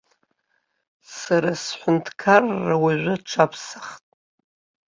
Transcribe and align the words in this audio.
Сара 1.17 1.51
сҳәынҭқарра 1.63 2.75
уажәы 2.83 3.13
аҽаԥсахт. 3.17 4.05